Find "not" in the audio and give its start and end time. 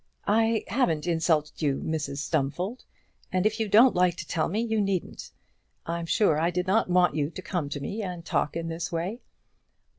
6.65-6.89